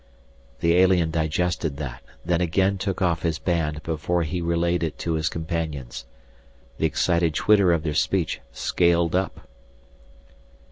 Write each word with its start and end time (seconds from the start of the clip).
The 0.61 0.73
alien 0.77 1.11
digested 1.11 1.77
that, 1.77 2.01
then 2.25 2.41
again 2.41 2.79
took 2.79 3.03
off 3.03 3.21
his 3.21 3.37
band 3.37 3.83
before 3.83 4.23
he 4.23 4.41
relayed 4.41 4.81
it 4.81 4.97
to 4.97 5.13
his 5.13 5.29
companions. 5.29 6.07
The 6.79 6.87
excited 6.87 7.35
twitter 7.35 7.71
of 7.71 7.83
their 7.83 7.93
speech 7.93 8.41
scaled 8.51 9.13
up. 9.13 9.47